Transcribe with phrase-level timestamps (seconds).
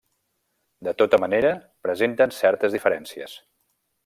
[0.87, 1.51] De tota manera
[1.89, 3.41] presenten certes diferències.